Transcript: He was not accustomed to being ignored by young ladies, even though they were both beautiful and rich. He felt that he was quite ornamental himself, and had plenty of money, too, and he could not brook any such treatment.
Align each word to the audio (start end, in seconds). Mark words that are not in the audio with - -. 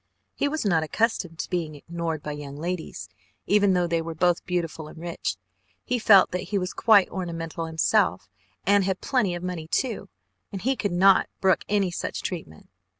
He 0.33 0.47
was 0.47 0.65
not 0.65 0.81
accustomed 0.81 1.37
to 1.37 1.49
being 1.51 1.75
ignored 1.75 2.23
by 2.23 2.31
young 2.31 2.55
ladies, 2.57 3.07
even 3.45 3.73
though 3.73 3.85
they 3.85 4.01
were 4.01 4.15
both 4.15 4.43
beautiful 4.47 4.87
and 4.87 4.97
rich. 4.97 5.37
He 5.85 5.99
felt 5.99 6.31
that 6.31 6.49
he 6.49 6.57
was 6.57 6.73
quite 6.73 7.07
ornamental 7.11 7.67
himself, 7.67 8.27
and 8.65 8.83
had 8.83 8.99
plenty 9.01 9.35
of 9.35 9.43
money, 9.43 9.67
too, 9.67 10.09
and 10.51 10.63
he 10.63 10.75
could 10.75 10.91
not 10.91 11.29
brook 11.39 11.63
any 11.69 11.91
such 11.91 12.23
treatment. 12.23 12.67